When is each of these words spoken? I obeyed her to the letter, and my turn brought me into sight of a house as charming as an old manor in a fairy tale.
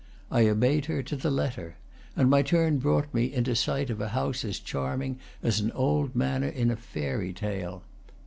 I 0.31 0.47
obeyed 0.47 0.85
her 0.85 1.03
to 1.03 1.15
the 1.15 1.29
letter, 1.29 1.75
and 2.15 2.27
my 2.27 2.41
turn 2.41 2.79
brought 2.79 3.13
me 3.13 3.31
into 3.31 3.55
sight 3.55 3.91
of 3.91 4.01
a 4.01 4.07
house 4.09 4.43
as 4.43 4.57
charming 4.57 5.19
as 5.43 5.59
an 5.59 5.71
old 5.73 6.15
manor 6.15 6.49
in 6.49 6.71
a 6.71 6.75
fairy 6.75 7.33
tale. 7.33 7.83